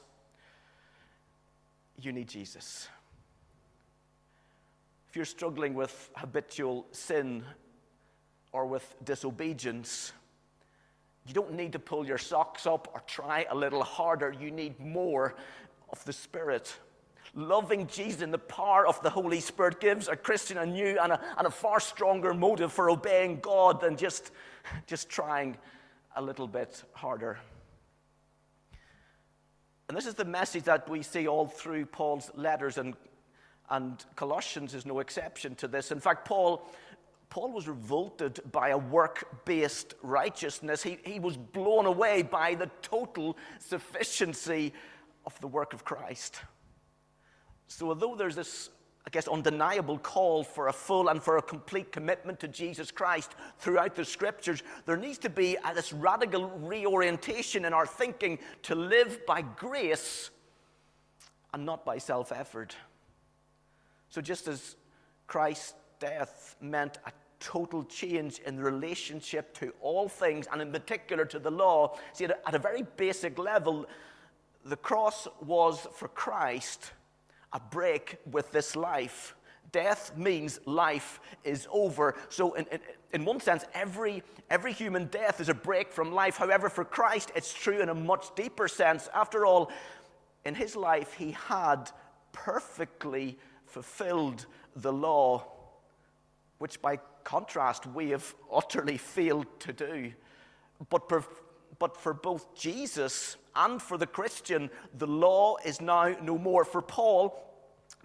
You 2.00 2.12
need 2.12 2.28
Jesus. 2.28 2.88
If 5.08 5.16
you're 5.16 5.24
struggling 5.24 5.74
with 5.74 6.10
habitual 6.16 6.86
sin 6.92 7.44
or 8.52 8.66
with 8.66 8.94
disobedience, 9.04 10.12
you 11.26 11.34
don't 11.34 11.52
need 11.54 11.72
to 11.72 11.78
pull 11.78 12.06
your 12.06 12.18
socks 12.18 12.66
up 12.66 12.88
or 12.94 13.00
try 13.06 13.46
a 13.50 13.54
little 13.54 13.82
harder. 13.82 14.34
You 14.38 14.50
need 14.50 14.78
more 14.78 15.34
of 15.90 16.04
the 16.04 16.12
Spirit. 16.12 16.74
Loving 17.34 17.86
Jesus 17.88 18.22
and 18.22 18.32
the 18.32 18.38
power 18.38 18.86
of 18.86 19.02
the 19.02 19.10
Holy 19.10 19.40
Spirit 19.40 19.80
gives 19.80 20.08
a 20.08 20.16
Christian 20.16 20.58
a 20.58 20.66
new 20.66 20.98
and 21.00 21.12
a, 21.12 21.20
and 21.36 21.46
a 21.46 21.50
far 21.50 21.80
stronger 21.80 22.32
motive 22.32 22.72
for 22.72 22.88
obeying 22.90 23.40
God 23.40 23.80
than 23.80 23.96
just, 23.96 24.30
just 24.86 25.08
trying 25.08 25.56
a 26.14 26.22
little 26.22 26.46
bit 26.46 26.82
harder. 26.92 27.38
And 29.88 29.96
this 29.96 30.06
is 30.06 30.14
the 30.14 30.24
message 30.24 30.64
that 30.64 30.88
we 30.88 31.02
see 31.02 31.28
all 31.28 31.46
through 31.46 31.86
Paul's 31.86 32.30
letters, 32.34 32.78
and, 32.78 32.94
and 33.70 34.04
Colossians 34.16 34.74
is 34.74 34.86
no 34.86 35.00
exception 35.00 35.54
to 35.56 35.68
this. 35.68 35.92
In 35.92 36.00
fact, 36.00 36.26
Paul, 36.26 36.68
Paul 37.28 37.52
was 37.52 37.68
revolted 37.68 38.40
by 38.52 38.68
a 38.68 38.78
work 38.78 39.44
based 39.44 39.94
righteousness. 40.02 40.82
He, 40.82 40.98
he 41.04 41.18
was 41.18 41.36
blown 41.36 41.86
away 41.86 42.22
by 42.22 42.54
the 42.54 42.70
total 42.82 43.36
sufficiency 43.58 44.72
of 45.24 45.38
the 45.40 45.48
work 45.48 45.72
of 45.72 45.84
Christ. 45.84 46.40
So, 47.66 47.88
although 47.88 48.14
there's 48.14 48.36
this, 48.36 48.70
I 49.06 49.10
guess, 49.10 49.26
undeniable 49.26 49.98
call 49.98 50.44
for 50.44 50.68
a 50.68 50.72
full 50.72 51.08
and 51.08 51.20
for 51.20 51.36
a 51.36 51.42
complete 51.42 51.90
commitment 51.90 52.38
to 52.40 52.48
Jesus 52.48 52.92
Christ 52.92 53.32
throughout 53.58 53.96
the 53.96 54.04
scriptures, 54.04 54.62
there 54.86 54.96
needs 54.96 55.18
to 55.18 55.30
be 55.30 55.56
a, 55.64 55.74
this 55.74 55.92
radical 55.92 56.48
reorientation 56.50 57.64
in 57.64 57.72
our 57.72 57.86
thinking 57.86 58.38
to 58.62 58.76
live 58.76 59.26
by 59.26 59.42
grace 59.42 60.30
and 61.52 61.66
not 61.66 61.84
by 61.84 61.98
self 61.98 62.30
effort. 62.30 62.76
So, 64.10 64.20
just 64.20 64.46
as 64.46 64.76
Christ's 65.26 65.74
death 65.98 66.56
meant 66.60 66.98
a 67.06 67.12
total 67.40 67.84
change 67.84 68.40
in 68.40 68.58
relationship 68.58 69.54
to 69.58 69.72
all 69.80 70.08
things, 70.08 70.46
and 70.52 70.62
in 70.62 70.72
particular 70.72 71.24
to 71.26 71.38
the 71.38 71.50
law. 71.50 71.96
See, 72.12 72.24
at 72.24 72.54
a, 72.54 72.58
very 72.58 72.84
basic 72.96 73.38
level, 73.38 73.86
the 74.64 74.76
cross 74.76 75.28
was 75.40 75.86
for 75.94 76.08
Christ 76.08 76.92
a 77.52 77.60
break 77.60 78.18
with 78.30 78.50
this 78.52 78.74
life. 78.74 79.34
Death 79.72 80.16
means 80.16 80.60
life 80.66 81.20
is 81.44 81.66
over. 81.70 82.14
So, 82.28 82.54
in, 82.54 82.66
in, 82.72 82.80
in, 83.12 83.24
one 83.24 83.40
sense, 83.40 83.64
every, 83.74 84.22
every 84.50 84.72
human 84.72 85.06
death 85.06 85.40
is 85.40 85.48
a 85.48 85.54
break 85.54 85.92
from 85.92 86.12
life. 86.12 86.36
However, 86.36 86.68
for 86.68 86.84
Christ, 86.84 87.32
it's 87.34 87.52
true 87.52 87.80
in 87.80 87.88
a 87.88 87.94
much 87.94 88.34
deeper 88.34 88.68
sense. 88.68 89.08
After 89.14 89.44
all, 89.44 89.70
in 90.44 90.54
his 90.54 90.76
life, 90.76 91.14
he 91.14 91.32
had 91.32 91.90
perfectly 92.32 93.38
fulfilled 93.66 94.46
the 94.76 94.92
law, 94.92 95.55
which 96.58 96.80
by 96.80 96.98
contrast, 97.24 97.86
we 97.86 98.10
have 98.10 98.34
utterly 98.52 98.96
failed 98.96 99.46
to 99.60 99.72
do. 99.72 100.12
But, 100.90 101.08
but 101.78 101.96
for 101.96 102.14
both 102.14 102.54
Jesus 102.54 103.36
and 103.54 103.80
for 103.80 103.98
the 103.98 104.06
Christian, 104.06 104.70
the 104.96 105.06
law 105.06 105.56
is 105.64 105.80
now 105.80 106.14
no 106.22 106.38
more. 106.38 106.64
For 106.64 106.82
Paul, 106.82 107.42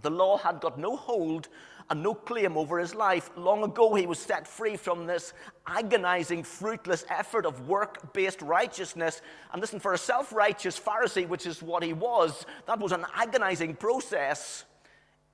the 0.01 0.09
law 0.09 0.37
had 0.37 0.59
got 0.61 0.79
no 0.79 0.95
hold 0.95 1.49
and 1.89 2.01
no 2.01 2.13
claim 2.13 2.57
over 2.57 2.79
his 2.79 2.95
life. 2.95 3.29
Long 3.35 3.63
ago, 3.63 3.93
he 3.95 4.07
was 4.07 4.17
set 4.17 4.47
free 4.47 4.77
from 4.77 5.05
this 5.05 5.33
agonizing, 5.67 6.43
fruitless 6.43 7.05
effort 7.09 7.45
of 7.45 7.67
work 7.67 8.13
based 8.13 8.41
righteousness. 8.41 9.21
And 9.51 9.61
listen, 9.61 9.79
for 9.79 9.93
a 9.93 9.97
self 9.97 10.31
righteous 10.31 10.79
Pharisee, 10.79 11.27
which 11.27 11.45
is 11.45 11.61
what 11.61 11.83
he 11.83 11.93
was, 11.93 12.45
that 12.65 12.79
was 12.79 12.93
an 12.93 13.05
agonizing 13.13 13.75
process. 13.75 14.63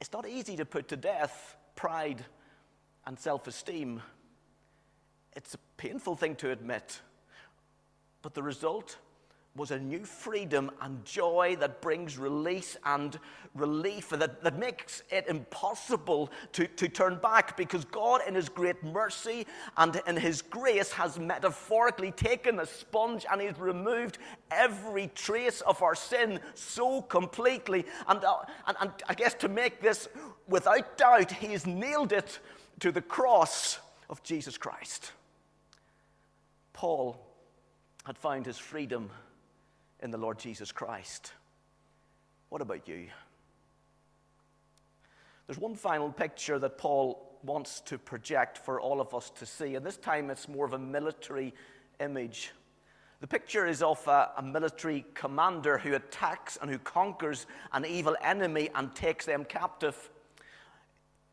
It's 0.02 0.12
not 0.12 0.28
easy 0.28 0.58
to 0.58 0.66
put 0.66 0.88
to 0.90 0.98
death 0.98 1.56
pride 1.76 2.26
and 3.08 3.18
self 3.18 3.48
esteem. 3.48 4.02
It's 5.36 5.56
a 5.56 5.60
painful 5.78 6.16
thing 6.16 6.36
to 6.36 6.52
admit, 6.52 7.00
but 8.22 8.34
the 8.34 8.44
result 8.44 8.98
was 9.56 9.72
a 9.72 9.80
new 9.80 10.04
freedom 10.06 10.70
and 10.82 11.04
joy 11.04 11.56
that 11.60 11.82
brings 11.82 12.18
release 12.18 12.78
and 12.86 13.18
relief 13.56 14.10
that, 14.10 14.44
that 14.44 14.60
makes 14.60 15.02
it 15.10 15.26
impossible 15.28 16.30
to, 16.52 16.68
to 16.68 16.88
turn 16.88 17.16
back 17.16 17.58
because 17.58 17.84
God, 17.86 18.22
in 18.28 18.36
His 18.36 18.50
great 18.50 18.84
mercy 18.84 19.48
and 19.78 20.00
in 20.06 20.16
His 20.16 20.44
grace, 20.44 20.92
has 20.92 21.18
metaphorically 21.18 22.12
taken 22.12 22.60
a 22.60 22.66
sponge 22.68 23.26
and 23.32 23.42
He's 23.42 23.58
removed 23.58 24.20
every 24.52 25.08
trace 25.16 25.62
of 25.62 25.82
our 25.82 25.96
sin 25.96 26.40
so 26.54 27.02
completely. 27.02 27.86
And, 28.08 28.24
uh, 28.24 28.36
and, 28.68 28.78
and 28.80 28.92
I 29.10 29.16
guess 29.16 29.34
to 29.36 29.48
make 29.48 29.82
this 29.82 30.08
without 30.48 30.98
doubt, 30.98 31.32
He's 31.32 31.66
nailed 31.66 32.12
it 32.12 32.40
to 32.80 32.92
the 32.92 33.02
cross 33.02 33.80
of 34.10 34.24
Jesus 34.24 34.58
Christ. 34.58 35.12
Paul 36.74 37.20
had 38.06 38.18
found 38.18 38.46
his 38.46 38.58
freedom 38.58 39.10
in 40.02 40.12
the 40.12 40.18
Lord 40.18 40.40
Jesus 40.40 40.72
Christ. 40.72 41.34
What 42.50 42.62
about 42.62 42.88
you? 42.88 43.08
There's 45.48 45.58
one 45.58 45.76
final 45.76 46.12
picture 46.12 46.60
that 46.60 46.78
Paul 46.78 47.40
wants 47.44 47.82
to 47.82 47.98
project 47.98 48.58
for 48.58 48.80
all 48.80 49.02
of 49.02 49.14
us 49.14 49.30
to 49.32 49.46
see, 49.46 49.76
and 49.76 49.86
this 49.86 49.98
time 49.98 50.30
it's 50.30 50.48
more 50.48 50.66
of 50.66 50.74
a 50.74 50.80
military 50.80 51.54
image. 52.00 52.52
The 53.20 53.28
picture 53.28 53.66
is 53.66 53.82
of 53.82 54.06
a, 54.08 54.32
a, 54.38 54.44
military 54.44 55.04
commander 55.16 55.78
who 55.80 55.96
attacks 55.96 56.58
and 56.62 56.70
who 56.70 56.78
conquers 56.78 57.48
an 57.74 57.86
evil 57.86 58.16
enemy 58.22 58.70
and 58.76 58.94
takes 58.94 59.26
them 59.26 59.44
captive. 59.46 60.10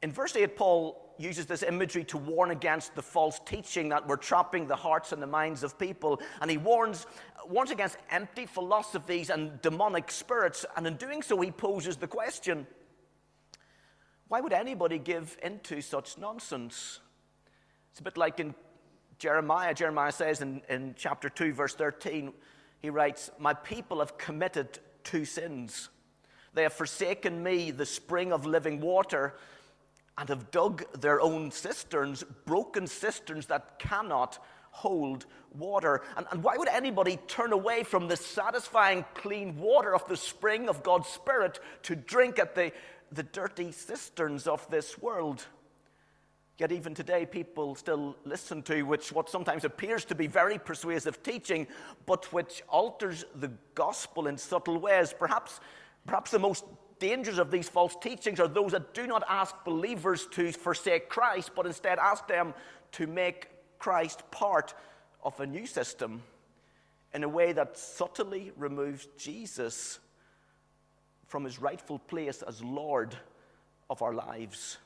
In 0.05 0.13
verse 0.13 0.37
8, 0.37 0.55
Paul 0.55 1.15
uses 1.17 1.47
this 1.47 1.63
imagery 1.63 2.05
to 2.05 2.19
warn 2.19 2.51
against 2.51 2.95
the 2.95 3.01
false 3.01 3.41
teaching 3.47 3.89
that 3.89 4.07
we're 4.07 4.17
trapping 4.17 4.67
the 4.67 4.77
hearts 4.77 5.13
and 5.13 5.23
the 5.23 5.27
minds 5.27 5.63
of 5.63 5.79
people. 5.79 6.21
And 6.43 6.51
he 6.51 6.59
warns, 6.59 7.07
warns 7.49 7.71
against 7.71 7.97
empty 8.11 8.45
philosophies 8.45 9.31
and 9.31 9.63
demonic 9.63 10.11
spirits. 10.11 10.67
And 10.77 10.87
in 10.87 10.97
doing 10.97 11.23
so, 11.23 11.41
he 11.41 11.51
poses 11.51 11.97
the 11.97 12.07
question 12.07 12.67
why 14.29 14.43
would 14.43 14.53
anybody 14.53 14.99
give 14.99 15.39
into 15.43 15.81
such 15.81 16.19
nonsense? 16.19 17.01
It's 17.91 18.01
a 18.01 18.03
bit 18.03 18.19
like 18.19 18.41
in 18.41 18.55
Jeremiah. 19.19 19.73
Jeremiah 19.73 20.13
says 20.13 20.43
in, 20.43 20.61
in 20.69 20.95
chapter 20.99 21.31
2, 21.31 21.55
verse 21.55 21.75
13, 21.77 22.31
he 22.83 22.91
writes, 22.91 23.31
My 23.39 23.55
people 23.55 24.01
have 24.01 24.19
committed 24.19 24.81
two 25.03 25.25
sins. 25.25 25.89
They 26.53 26.65
have 26.65 26.75
forsaken 26.75 27.43
me, 27.43 27.71
the 27.71 27.87
spring 27.87 28.35
of 28.35 28.45
living 28.45 28.83
water 28.83 29.35
and 30.17 30.29
have 30.29 30.51
dug 30.51 30.85
their 31.01 31.21
own 31.21 31.51
cisterns, 31.51 32.25
broken 32.45 32.87
cisterns 32.87 33.47
that 33.47 33.79
cannot 33.79 34.39
hold 34.71 35.27
water. 35.53 36.03
And, 36.17 36.27
and, 36.31 36.43
why 36.43 36.57
would 36.57 36.69
anybody 36.69 37.19
turn 37.29 37.53
away 37.53 37.85
from 37.85 38.09
the 38.09 38.17
satisfying, 38.17 39.05
clean 39.15 39.57
water 39.57 39.95
of 39.95 40.07
the 40.09 40.17
spring 40.17 40.69
of 40.69 40.83
God's 40.83 41.09
Spirit 41.09 41.61
to 41.85 41.95
drink 41.95 42.39
at 42.39 42.55
the, 42.55 42.73
the 43.13 43.23
dirty 43.23 43.71
cisterns 43.73 44.47
of 44.47 44.69
this 44.71 44.99
world? 44.99 45.47
Yet, 46.59 46.71
even 46.71 46.95
today, 46.95 47.27
people 47.27 47.75
still 47.75 48.17
listen 48.25 48.63
to 48.65 48.83
which 48.83 49.11
what 49.11 49.29
sometimes 49.29 49.65
appears 49.65 50.05
to 50.07 50.15
be 50.15 50.29
very 50.29 50.59
persuasive 50.59 51.21
teaching, 51.23 51.67
but 52.07 52.33
which 52.33 52.63
alters 52.69 53.25
the 53.35 53.51
gospel 53.75 54.29
in 54.29 54.39
subtle 54.39 54.79
ways. 54.79 55.13
Perhaps, 55.19 55.59
perhaps 56.07 56.31
the 56.31 56.39
most 56.39 56.65
dangers 56.99 57.39
of 57.39 57.51
these 57.51 57.69
false 57.69 57.97
teachings 58.01 58.41
are 58.41 58.49
those 58.49 58.73
that 58.73 58.95
do 58.95 59.07
not 59.07 59.23
ask 59.29 59.55
believers 59.65 60.27
to 60.33 60.53
forsake 60.53 61.09
Christ, 61.09 61.51
but 61.55 61.67
instead 61.67 61.99
ask 61.99 62.27
them 62.27 62.55
to 62.93 63.07
make 63.07 63.49
Christ 63.79 64.23
part 64.31 64.75
of 65.23 65.39
a 65.41 65.47
new 65.47 65.67
system 65.67 66.23
in 67.13 67.23
a 67.25 67.29
way 67.29 67.53
that 67.53 67.79
subtly 67.79 68.53
removes 68.57 69.07
Jesus 69.17 69.99
from 71.27 71.45
his 71.45 71.59
rightful 71.59 71.99
place 71.99 72.43
as 72.43 72.63
Lord 72.63 73.17
of 73.89 74.03
our 74.03 74.15
lives. 74.15 74.79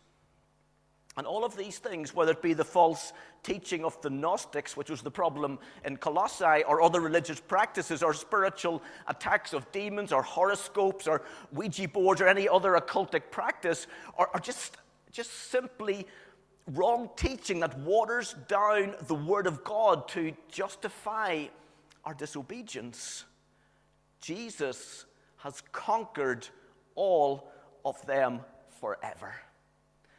And 1.18 1.26
all 1.26 1.44
of 1.44 1.56
these 1.56 1.78
things, 1.78 2.14
whether 2.14 2.30
it 2.30 2.40
be 2.40 2.54
the 2.54 2.64
false 2.64 3.12
teaching 3.42 3.84
of 3.84 4.00
the 4.02 4.08
Gnostics, 4.08 4.76
which 4.76 4.88
was 4.88 5.02
the 5.02 5.10
problem 5.10 5.58
in 5.84 5.96
Colossae, 5.96 6.62
or 6.62 6.80
other 6.80 7.00
religious 7.00 7.40
practices, 7.40 8.04
or 8.04 8.14
spiritual 8.14 8.80
attacks 9.08 9.52
of 9.52 9.70
demons, 9.72 10.12
or 10.12 10.22
horoscopes, 10.22 11.08
or 11.08 11.22
Ouija 11.52 11.88
boards, 11.88 12.20
or 12.20 12.28
any 12.28 12.48
other 12.48 12.74
occultic 12.74 13.32
practice, 13.32 13.88
are, 14.16 14.30
are 14.32 14.38
just, 14.38 14.76
just 15.10 15.50
simply 15.50 16.06
wrong 16.68 17.10
teaching 17.16 17.58
that 17.60 17.76
waters 17.80 18.36
down 18.46 18.94
the 19.08 19.14
Word 19.16 19.48
of 19.48 19.64
God 19.64 20.06
to 20.10 20.32
justify 20.52 21.46
our 22.04 22.14
disobedience. 22.14 23.24
Jesus 24.20 25.04
has 25.38 25.64
conquered 25.72 26.46
all 26.94 27.50
of 27.84 28.00
them 28.06 28.38
forever. 28.80 29.34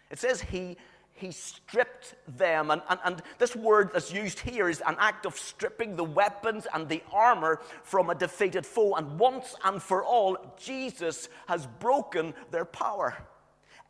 It 0.09 0.17
says 0.17 0.41
he, 0.41 0.75
he 1.19 1.31
stripped 1.31 2.15
them. 2.37 2.71
And, 2.71 2.81
and, 2.89 2.99
and 3.03 3.21
this 3.37 3.55
word 3.55 3.91
that's 3.93 4.11
used 4.13 4.39
here 4.39 4.69
is 4.69 4.81
an 4.85 4.95
act 4.99 5.25
of 5.25 5.37
stripping 5.37 5.95
the 5.95 6.03
weapons 6.03 6.65
and 6.73 6.87
the 6.87 7.03
armor 7.11 7.59
from 7.83 8.09
a 8.09 8.15
defeated 8.15 8.65
foe. 8.65 8.95
And 8.95 9.19
once 9.19 9.55
and 9.63 9.81
for 9.81 10.03
all, 10.03 10.55
Jesus 10.57 11.29
has 11.47 11.67
broken 11.79 12.33
their 12.51 12.65
power. 12.65 13.17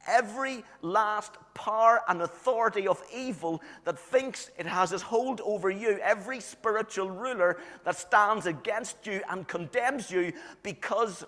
Every 0.08 0.64
last 0.82 1.34
power 1.54 2.02
and 2.08 2.22
authority 2.22 2.88
of 2.88 3.04
evil 3.14 3.62
that 3.84 4.00
thinks 4.00 4.50
it 4.58 4.66
has 4.66 4.92
its 4.92 5.04
hold 5.04 5.42
over 5.42 5.70
you, 5.70 6.00
every 6.02 6.40
spiritual 6.40 7.12
ruler 7.12 7.58
that 7.84 7.98
stands 7.98 8.46
against 8.46 9.06
you 9.06 9.22
and 9.30 9.48
condemns 9.48 10.10
you 10.10 10.34
because 10.64 11.26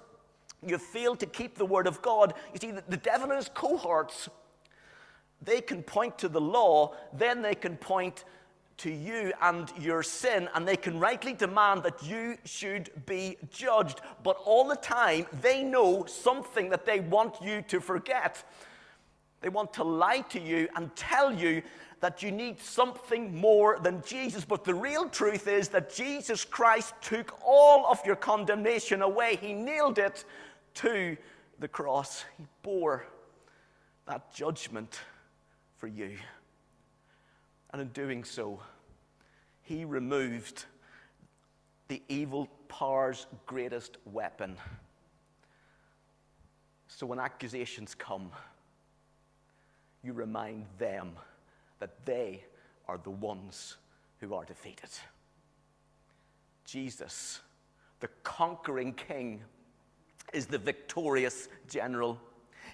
you 0.65 0.77
fail 0.77 1.15
to 1.15 1.25
keep 1.25 1.57
the 1.57 1.65
word 1.65 1.85
of 1.85 2.01
God. 2.01 2.33
You 2.53 2.59
see, 2.59 2.71
that 2.71 2.89
the 2.89 2.97
devil 2.97 3.29
and 3.29 3.37
his 3.37 3.49
cohorts 3.53 4.29
they 5.41 5.61
can 5.61 5.83
point 5.83 6.17
to 6.19 6.29
the 6.29 6.41
law, 6.41 6.93
then 7.13 7.41
they 7.41 7.55
can 7.55 7.77
point 7.77 8.23
to 8.77 8.91
you 8.91 9.31
and 9.41 9.71
your 9.79 10.01
sin, 10.01 10.49
and 10.55 10.67
they 10.67 10.75
can 10.75 10.99
rightly 10.99 11.33
demand 11.33 11.83
that 11.83 12.01
you 12.03 12.37
should 12.45 12.89
be 13.05 13.37
judged. 13.51 14.01
But 14.23 14.37
all 14.43 14.67
the 14.67 14.75
time, 14.75 15.27
they 15.41 15.63
know 15.63 16.05
something 16.05 16.69
that 16.69 16.85
they 16.85 16.99
want 16.99 17.41
you 17.41 17.61
to 17.63 17.79
forget. 17.79 18.43
They 19.41 19.49
want 19.49 19.73
to 19.73 19.83
lie 19.83 20.21
to 20.29 20.39
you 20.39 20.67
and 20.75 20.95
tell 20.95 21.31
you 21.31 21.61
that 21.99 22.23
you 22.23 22.31
need 22.31 22.59
something 22.59 23.35
more 23.35 23.77
than 23.79 24.01
Jesus. 24.01 24.43
But 24.43 24.63
the 24.63 24.73
real 24.73 25.07
truth 25.09 25.47
is 25.47 25.67
that 25.69 25.93
Jesus 25.93 26.43
Christ 26.43 26.95
took 27.01 27.39
all 27.45 27.85
of 27.85 28.03
your 28.03 28.15
condemnation 28.15 29.03
away, 29.03 29.35
He 29.35 29.53
nailed 29.53 29.99
it 29.99 30.25
to 30.75 31.17
the 31.59 31.67
cross, 31.67 32.25
He 32.37 32.45
bore 32.63 33.05
that 34.07 34.33
judgment 34.33 35.01
for 35.81 35.87
you. 35.87 36.15
And 37.73 37.81
in 37.81 37.87
doing 37.87 38.23
so, 38.23 38.59
he 39.63 39.83
removed 39.83 40.65
the 41.87 42.03
evil 42.07 42.47
power's 42.67 43.25
greatest 43.47 43.97
weapon. 44.05 44.57
So 46.87 47.07
when 47.07 47.17
accusations 47.17 47.95
come, 47.95 48.29
you 50.03 50.13
remind 50.13 50.67
them 50.77 51.13
that 51.79 52.05
they 52.05 52.43
are 52.87 52.99
the 52.99 53.09
ones 53.09 53.77
who 54.19 54.35
are 54.35 54.45
defeated. 54.45 54.91
Jesus, 56.63 57.41
the 58.01 58.09
conquering 58.21 58.93
king, 58.93 59.41
is 60.31 60.45
the 60.45 60.59
victorious 60.59 61.49
general. 61.67 62.19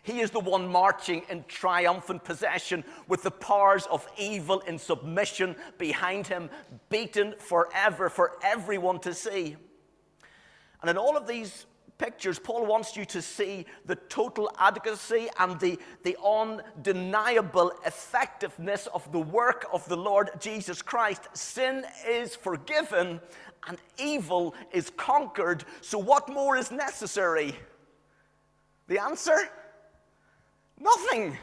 He 0.03 0.19
is 0.19 0.31
the 0.31 0.39
one 0.39 0.67
marching 0.67 1.23
in 1.29 1.43
triumphant 1.47 2.23
possession 2.23 2.83
with 3.07 3.23
the 3.23 3.31
powers 3.31 3.85
of 3.87 4.07
evil 4.17 4.59
in 4.61 4.77
submission 4.77 5.55
behind 5.77 6.27
him, 6.27 6.49
beaten 6.89 7.35
forever 7.39 8.09
for 8.09 8.37
everyone 8.41 8.99
to 8.99 9.13
see. 9.13 9.57
And 10.81 10.89
in 10.89 10.97
all 10.97 11.17
of 11.17 11.27
these 11.27 11.65
pictures, 11.97 12.39
Paul 12.39 12.65
wants 12.65 12.95
you 12.95 13.05
to 13.05 13.21
see 13.21 13.65
the 13.85 13.95
total 13.95 14.51
adequacy 14.59 15.29
and 15.39 15.59
the, 15.59 15.79
the 16.03 16.15
undeniable 16.23 17.71
effectiveness 17.85 18.87
of 18.93 19.11
the 19.11 19.19
work 19.19 19.65
of 19.73 19.87
the 19.89 19.97
Lord 19.97 20.29
Jesus 20.39 20.81
Christ. 20.81 21.23
Sin 21.33 21.83
is 22.07 22.35
forgiven 22.35 23.19
and 23.67 23.77
evil 23.97 24.53
is 24.71 24.91
conquered. 24.91 25.63
So, 25.81 25.97
what 25.97 26.29
more 26.29 26.55
is 26.55 26.71
necessary? 26.71 27.55
The 28.87 29.01
answer? 29.01 29.37
Nothing. 30.79 31.37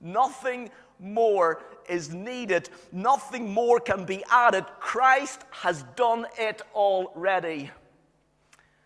Nothing 0.00 0.70
more 0.98 1.62
is 1.88 2.12
needed. 2.12 2.68
Nothing 2.92 3.52
more 3.52 3.80
can 3.80 4.04
be 4.04 4.24
added. 4.30 4.64
Christ 4.78 5.44
has 5.50 5.82
done 5.96 6.26
it 6.38 6.62
already. 6.74 7.70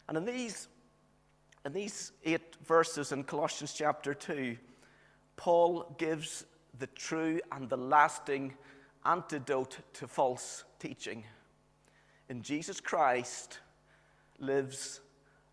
And 0.08 0.18
in 0.18 0.24
these, 0.24 0.68
in 1.64 1.72
these 1.72 2.12
eight 2.24 2.56
verses 2.64 3.12
in 3.12 3.24
Colossians 3.24 3.72
chapter 3.72 4.14
2, 4.14 4.56
Paul 5.36 5.94
gives 5.98 6.44
the 6.78 6.86
true 6.88 7.40
and 7.52 7.68
the 7.68 7.76
lasting 7.76 8.54
antidote 9.04 9.78
to 9.94 10.08
false 10.08 10.64
teaching. 10.78 11.24
In 12.28 12.42
Jesus 12.42 12.80
Christ 12.80 13.60
lives 14.38 15.00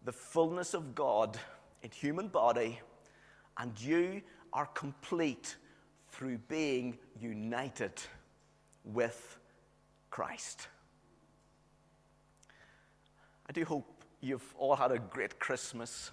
the 0.04 0.12
fullness 0.12 0.74
of 0.74 0.96
God 0.96 1.38
in 1.84 1.91
human 1.91 2.28
body 2.28 2.80
and 3.62 3.80
you 3.80 4.24
are 4.54 4.65
complete 4.65 5.56
through 6.10 6.39
being 6.50 6.97
united 7.19 7.93
with 8.84 9.38
Christ. 10.10 10.67
I 13.47 13.52
do 13.52 13.63
hope 13.63 14.04
you've 14.19 14.56
all 14.58 14.76
had 14.76 14.91
a 14.91 14.97
great 14.97 15.39
Christmas, 15.39 16.10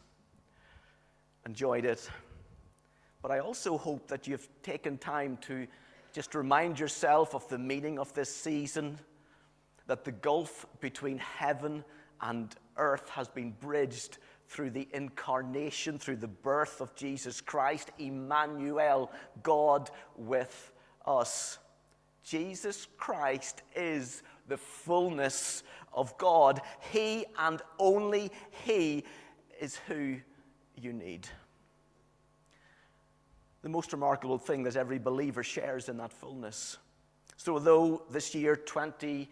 enjoyed 1.47 1.87
it, 1.87 2.11
but 3.23 3.31
I 3.31 3.39
also 3.39 3.79
hope 3.79 4.09
that 4.09 4.27
you've 4.27 4.47
taken 4.63 4.99
time 4.99 5.39
to 5.43 5.67
just 6.13 6.35
remind 6.35 6.79
yourself 6.79 7.35
of 7.35 7.49
the 7.49 7.59
meaning 7.59 7.99
of 7.99 8.13
this 8.13 8.35
season, 8.35 8.99
that 9.87 10.05
the 10.05 10.13
gulf 10.13 10.67
between 10.81 11.17
heaven 11.17 11.83
and 12.21 12.55
earth 12.77 13.09
has 13.09 13.27
been 13.27 13.53
bridged 13.59 14.19
through 14.49 14.71
the 14.71 14.89
incarnation, 14.93 15.99
through 15.99 16.17
the 16.17 16.27
birth 16.27 16.81
of 16.81 16.95
Jesus 16.95 17.41
Christ, 17.41 17.91
Emmanuel, 17.99 19.13
God 19.43 19.91
with 20.17 20.73
us. 21.07 21.59
Jesus 22.25 22.87
Christ 22.97 23.63
is 23.77 24.23
the 24.49 24.57
fullness 24.57 25.63
of 25.93 26.17
God. 26.19 26.61
He 26.93 27.27
and 27.39 27.61
only 27.79 28.31
He 28.65 29.05
is 29.61 29.77
who 29.87 30.17
you 30.77 30.93
need. 30.93 31.29
The 33.63 33.69
most 33.69 33.93
remarkable 33.93 34.39
thing 34.39 34.63
that 34.63 34.77
every 34.77 34.99
believer 34.99 35.43
shares 35.43 35.89
in 35.89 35.99
that 35.99 36.13
fullness. 36.13 36.79
So, 37.37 37.55
although 37.55 38.03
this 38.11 38.35
year 38.35 38.57
20 38.57 39.29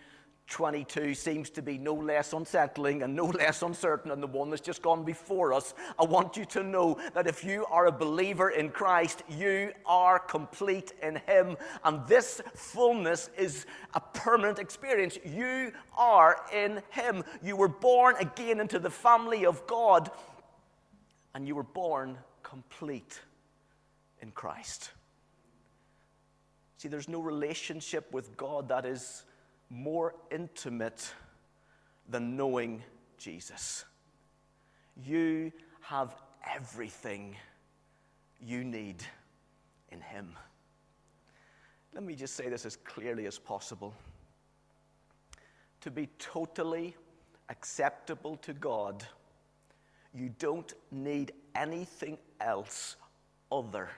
22 0.48 1.12
seems 1.14 1.50
to 1.50 1.62
be 1.62 1.76
no 1.76 1.94
less 1.94 2.32
unsettling 2.32 3.02
and 3.02 3.14
no 3.14 3.24
less 3.40 3.62
uncertain 3.62 4.11
than 4.11 4.20
the 4.20 4.26
one 4.26 4.50
that's 4.50 4.62
just 4.62 4.80
gone 4.80 5.04
before 5.04 5.52
us. 5.52 5.74
I 5.98 6.04
want 6.04 6.37
you 6.37 6.44
to 6.46 6.62
know 6.62 6.98
that 7.14 7.26
if 7.26 7.42
you 7.44 7.66
are 7.66 7.87
a 7.87 7.92
believer 7.92 8.50
in 8.50 8.70
Christ, 8.70 9.24
you 9.28 9.72
are 9.85 10.18
complete 10.18 10.92
in 11.02 11.16
Him. 11.26 11.56
And 11.85 12.06
this 12.06 12.40
fullness 12.54 13.28
is 13.37 13.66
a 13.94 14.00
permanent 14.00 14.59
experience. 14.59 15.18
You 15.24 15.72
are 15.96 16.37
in 16.54 16.82
Him. 16.90 17.24
You 17.42 17.56
were 17.56 17.68
born 17.68 18.14
again 18.20 18.61
into 18.61 18.78
the 18.78 18.90
family 18.90 19.46
of 19.46 19.66
God, 19.66 20.11
and 21.35 21.48
you 21.48 21.56
were 21.56 21.64
born 21.64 22.18
complete 22.44 23.20
in 24.22 24.30
Christ. 24.30 24.90
See, 26.78 26.88
there's 26.88 27.09
no 27.09 27.20
relationship 27.20 28.12
with 28.12 28.37
God 28.37 28.68
that 28.68 28.87
is 28.87 29.24
more 29.70 30.14
intimate 30.31 31.12
than 32.09 32.37
knowing 32.37 32.83
Jesus. 33.18 33.85
You 35.05 35.52
have 35.81 36.14
everything 36.48 37.37
you 38.40 38.64
need 38.64 39.02
in 39.90 40.00
Him. 40.00 40.29
Let 41.94 42.05
me 42.05 42.14
just 42.14 42.35
say 42.35 42.48
this 42.48 42.66
as 42.66 42.76
clearly 42.76 43.26
as 43.26 43.38
possible. 43.38 43.94
To 45.81 45.90
be 45.90 46.09
totally 46.18 46.94
acceptable 47.48 48.37
to 48.37 48.52
God, 48.52 49.07
you 50.14 50.31
don't 50.38 50.72
need 50.90 51.33
anything 51.55 52.18
else 52.40 52.96
other 53.50 53.88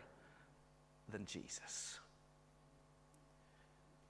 than 1.11 1.25
Jesus. 1.27 1.99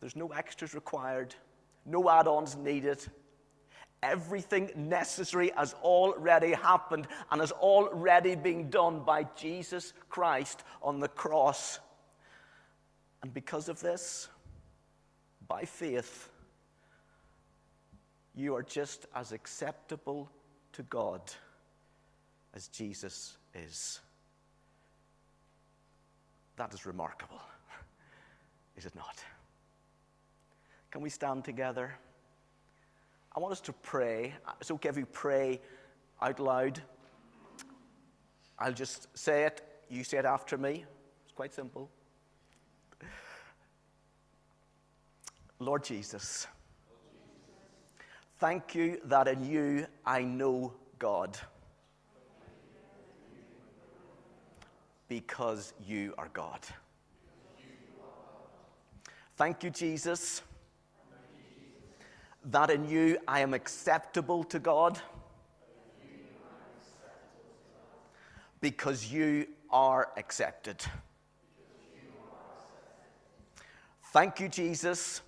There's 0.01 0.17
no 0.17 0.29
extras 0.29 0.75
required 0.75 1.35
no 1.89 2.09
add 2.11 2.29
ons 2.29 2.57
needed. 2.57 3.05
Everything 4.03 4.71
necessary 4.77 5.51
has 5.57 5.75
already 5.83 6.53
happened 6.53 7.09
and 7.31 7.41
has 7.41 7.51
already 7.51 8.37
been 8.37 8.71
done 8.71 9.01
by 9.01 9.25
Jesus 9.37 9.93
Christ 10.09 10.63
on 10.83 11.01
the 11.01 11.09
cross. 11.09 11.81
And 13.23 13.35
because 13.35 13.69
of 13.69 13.81
this, 13.81 14.29
by 15.49 15.65
faith, 15.65 16.29
you 18.37 18.55
are 18.55 18.63
just 18.63 19.07
as 19.17 19.33
acceptable 19.33 20.31
to 20.73 20.85
God 20.85 21.21
as 22.55 22.69
Jesus 22.69 23.37
is. 23.53 24.01
That 26.57 26.73
is 26.73 26.87
remarkable, 26.87 27.41
is 28.77 28.87
it 28.87 28.95
not? 28.95 29.17
Can 30.91 31.03
we 31.03 31.11
stand 31.11 31.45
together? 31.45 31.95
I 33.37 33.41
want 33.41 33.53
us 33.53 33.61
to 33.63 33.73
pray. 33.73 34.35
It's 34.61 34.71
okay 34.71 34.89
if 34.89 34.97
we 34.97 35.05
pray 35.05 35.61
out 36.21 36.41
loud. 36.41 36.83
I'll 38.59 38.73
just 38.73 39.07
say 39.17 39.45
it. 39.45 39.63
You 39.89 40.03
say 40.03 40.19
it 40.19 40.25
after 40.25 40.57
me. 40.59 40.85
It's 41.25 41.35
quite 41.35 41.55
simple. 41.55 41.91
Lord 45.61 45.83
Jesus, 45.83 46.47
thank 48.39 48.77
you 48.77 49.01
that 49.05 49.27
in 49.27 49.45
you 49.45 49.87
I 50.07 50.23
know 50.23 50.73
God. 50.99 51.37
Because 55.09 55.73
you 55.85 56.15
are 56.17 56.29
God. 56.33 56.61
Thank 59.37 59.65
you, 59.65 59.71
Jesus, 59.71 60.43
that 62.51 62.71
in 62.71 62.89
you 62.89 63.19
I 63.27 63.41
am 63.41 63.55
acceptable 63.55 64.45
to 64.45 64.59
God. 64.59 65.01
Because 68.61 69.13
you 69.13 69.47
are 69.71 70.11
accepted. 70.17 70.85
Thank 74.13 74.41
you, 74.41 74.49
Jesus 74.49 75.23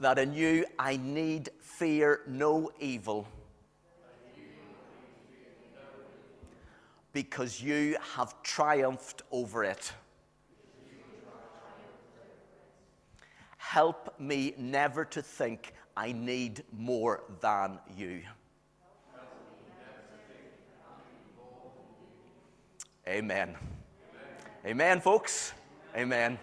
that 0.00 0.18
in 0.18 0.34
you 0.34 0.66
I 0.78 0.96
need 0.98 1.50
fear 1.60 2.20
no 2.26 2.70
evil. 2.78 3.26
Because 7.12 7.62
you 7.62 7.96
have 8.16 8.42
triumphed 8.42 9.22
over 9.30 9.64
it. 9.64 9.92
Help 13.74 14.14
me 14.20 14.54
never 14.56 15.04
to 15.04 15.20
think 15.20 15.72
I 15.96 16.12
need 16.12 16.62
more 16.70 17.24
than 17.40 17.80
you. 17.96 18.22
Amen. 23.08 23.56
Amen, 24.64 25.00
folks. 25.00 25.54
Amen. 25.96 26.38